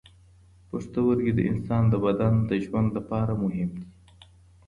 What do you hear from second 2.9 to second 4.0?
لپاره مهم دي.